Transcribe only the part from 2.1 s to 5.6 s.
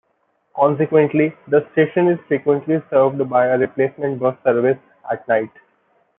frequently served by a replacement bus service at night.